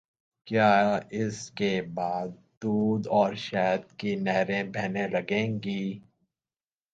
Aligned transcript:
کیا 0.47 0.69
اس 1.11 1.51
کے 1.51 1.81
بعد 1.93 2.27
دودھ 2.61 3.07
اور 3.09 3.33
شہد 3.39 3.91
کی 3.99 4.15
نہریں 4.15 4.63
بہنے 4.63 5.07
لگیں 5.07 5.47
گی؟ 5.63 5.83